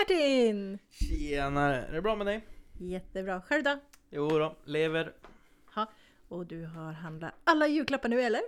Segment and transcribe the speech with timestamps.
[0.00, 0.78] Martin!
[0.90, 1.76] Tjenare!
[1.76, 2.46] Är det bra med dig?
[2.78, 3.42] Jättebra.
[3.42, 3.78] Själv då?
[4.10, 5.12] Jo då, lever.
[5.74, 5.86] Ha.
[6.28, 8.40] Och du har handlat alla julklappar nu eller?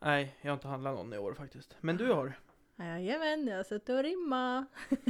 [0.00, 1.76] Nej, jag har inte handlat någon i år faktiskt.
[1.80, 2.32] Men du har?
[2.76, 4.66] Jajamän, jag har suttit och rimma.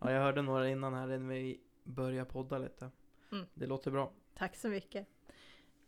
[0.00, 2.90] Ja, jag hörde några innan här när vi började podda lite.
[3.32, 3.46] Mm.
[3.54, 4.12] Det låter bra.
[4.34, 5.06] Tack så mycket.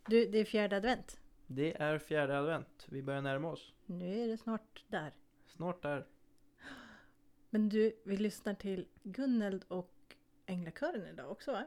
[0.06, 1.20] Du, det är fjärde advent.
[1.46, 2.86] Det är fjärde advent.
[2.88, 3.72] Vi börjar närma oss.
[3.86, 5.12] Nu är det snart där.
[5.46, 6.06] Snart där.
[7.54, 10.14] Men du, vi lyssnar till Gunneld och
[10.46, 11.64] Änglakören idag också va?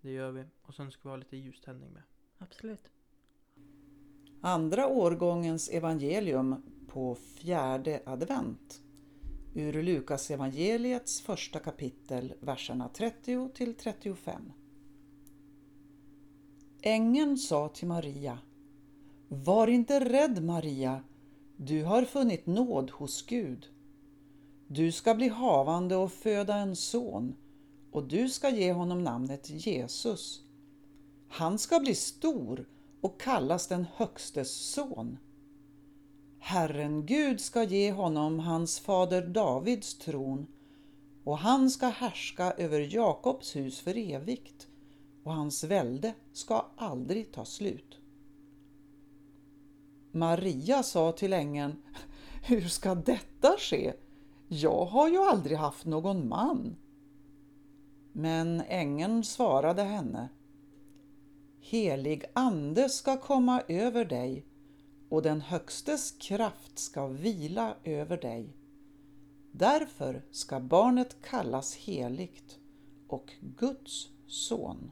[0.00, 0.44] Det gör vi.
[0.62, 2.02] Och sen ska vi ha lite ljuständning med.
[2.38, 2.90] Absolut.
[4.40, 8.82] Andra årgångens evangelium på fjärde advent.
[9.54, 14.52] Ur Lukas evangeliets första kapitel, verserna 30 till 35.
[16.82, 18.38] Ängeln sa till Maria
[19.28, 21.04] Var inte rädd Maria,
[21.56, 23.68] du har funnit nåd hos Gud.
[24.70, 27.34] Du ska bli havande och föda en son
[27.92, 30.42] och du ska ge honom namnet Jesus.
[31.28, 32.68] Han ska bli stor
[33.00, 35.18] och kallas den Högstes son.
[36.38, 40.46] Herren Gud ska ge honom hans fader Davids tron
[41.24, 44.68] och han ska härska över Jakobs hus för evigt
[45.22, 47.98] och hans välde ska aldrig ta slut.
[50.12, 51.82] Maria sa till ängeln,
[52.42, 53.92] hur ska detta ske?
[54.48, 56.76] Jag har ju aldrig haft någon man.
[58.12, 60.28] Men ängeln svarade henne,
[61.60, 64.46] Helig ande ska komma över dig
[65.08, 68.56] och den Högstes kraft ska vila över dig.
[69.52, 72.58] Därför ska barnet kallas heligt
[73.08, 74.90] och Guds son.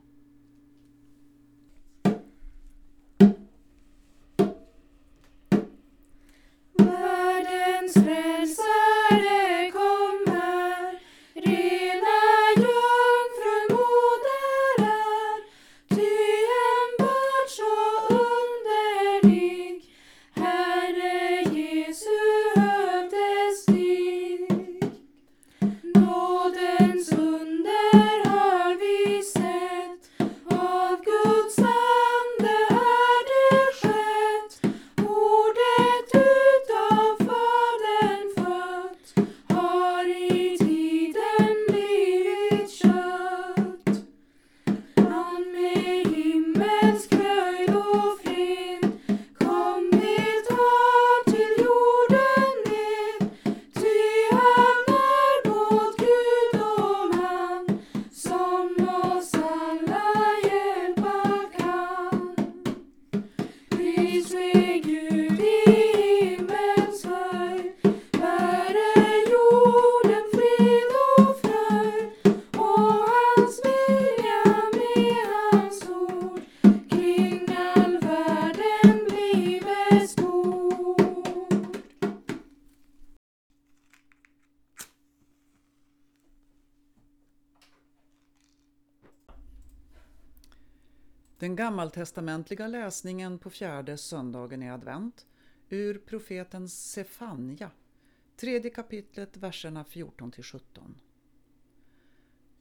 [91.39, 95.27] Den gammaltestamentliga läsningen på fjärde söndagen i advent
[95.69, 97.71] ur profeten Sefanja,
[98.37, 101.01] tredje kapitlet, verserna 14 till 17.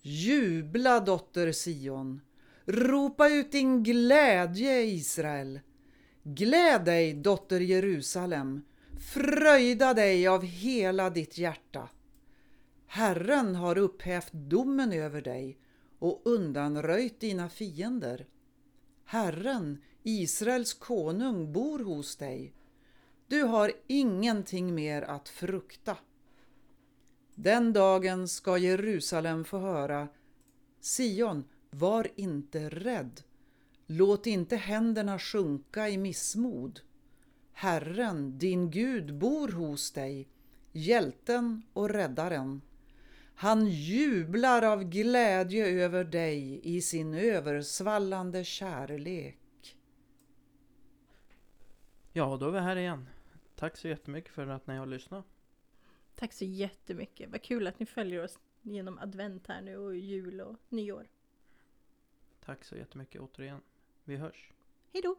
[0.02, 2.22] Jubla dotter Sion,
[2.66, 5.60] ropa ut din glädje Israel.
[6.24, 8.62] Gläd dig dotter Jerusalem,
[9.14, 11.90] fröjda dig av hela ditt hjärta.
[12.86, 15.60] Herren har upphävt domen över dig
[16.00, 18.26] och undanröjt dina fiender.
[19.06, 22.54] Herren, Israels konung, bor hos dig.
[23.28, 25.98] Du har ingenting mer att frukta.
[27.36, 30.08] Den dagen ska Jerusalem få höra
[30.82, 33.22] Sion, var inte rädd.
[33.88, 36.80] Låt inte händerna sjunka i missmod.
[37.54, 40.28] Herren, din Gud, bor hos dig,
[40.72, 42.62] hjälten och räddaren.
[43.38, 49.78] Han jublar av glädje över dig i sin översvallande kärlek.
[52.14, 53.10] Ja, då är vi här igen.
[53.56, 55.26] Tack så jättemycket för att ni har lyssnat.
[56.16, 57.30] Tack så jättemycket.
[57.30, 61.08] Vad kul att ni följer oss genom advent här nu och jul och nyår.
[62.46, 63.62] Tack så jättemycket återigen.
[64.04, 64.52] Vi hörs.
[64.94, 65.16] Hej då!